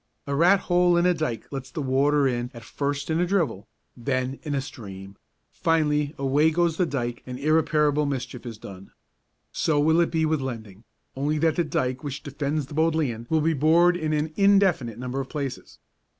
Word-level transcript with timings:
A 0.25 0.33
rat 0.33 0.61
hole 0.61 0.97
in 0.97 1.05
a 1.05 1.13
dyke 1.13 1.45
lets 1.51 1.69
the 1.69 1.79
water 1.83 2.27
in 2.27 2.49
at 2.55 2.63
first 2.63 3.11
in 3.11 3.19
a 3.19 3.27
dribble, 3.27 3.67
then 3.95 4.39
in 4.41 4.55
a 4.55 4.59
stream, 4.59 5.15
finally 5.51 6.15
away 6.17 6.49
goes 6.49 6.77
the 6.77 6.87
dyke 6.87 7.21
and 7.27 7.37
irreparable 7.37 8.07
mischief 8.07 8.43
is 8.43 8.57
done. 8.57 8.93
So 9.51 9.79
will 9.79 9.99
it 10.01 10.09
be 10.09 10.25
with 10.25 10.41
lending, 10.41 10.85
only 11.15 11.37
that 11.37 11.55
the 11.55 11.63
dyke 11.63 12.03
which 12.03 12.23
defends 12.23 12.65
the 12.65 12.73
Bodleian 12.73 13.27
will 13.29 13.41
be 13.41 13.53
bored 13.53 13.95
in 13.95 14.11
an 14.11 14.33
indefinite 14.37 14.97
number 14.97 15.21
of 15.21 15.29
places. 15.29 15.77